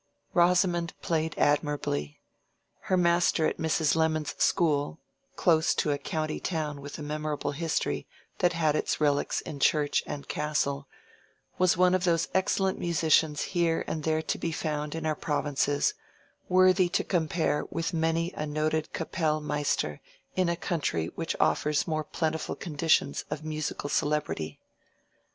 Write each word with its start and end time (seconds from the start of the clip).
Rosamond 0.33 0.99
played 1.03 1.35
admirably. 1.37 2.19
Her 2.85 2.97
master 2.97 3.45
at 3.45 3.59
Mrs. 3.59 3.95
Lemon's 3.95 4.33
school 4.41 4.99
(close 5.35 5.75
to 5.75 5.91
a 5.91 5.99
county 5.99 6.39
town 6.39 6.81
with 6.81 6.97
a 6.97 7.03
memorable 7.03 7.51
history 7.51 8.07
that 8.39 8.53
had 8.53 8.75
its 8.75 8.99
relics 8.99 9.41
in 9.41 9.59
church 9.59 10.01
and 10.07 10.27
castle) 10.27 10.87
was 11.59 11.77
one 11.77 11.93
of 11.93 12.03
those 12.03 12.29
excellent 12.33 12.79
musicians 12.79 13.43
here 13.43 13.83
and 13.85 14.01
there 14.01 14.23
to 14.23 14.39
be 14.39 14.51
found 14.51 14.95
in 14.95 15.05
our 15.05 15.13
provinces, 15.13 15.93
worthy 16.49 16.89
to 16.89 17.03
compare 17.03 17.65
with 17.69 17.93
many 17.93 18.31
a 18.31 18.47
noted 18.47 18.91
Kapellmeister 18.93 19.99
in 20.35 20.49
a 20.49 20.55
country 20.55 21.11
which 21.13 21.35
offers 21.39 21.85
more 21.85 22.03
plentiful 22.03 22.55
conditions 22.55 23.23
of 23.29 23.43
musical 23.43 23.87
celebrity. 23.87 24.59